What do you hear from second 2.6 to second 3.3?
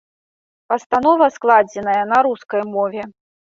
мове.